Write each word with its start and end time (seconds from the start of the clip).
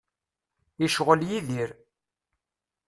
Icɣel 0.85 1.21
Yidir. 1.29 1.69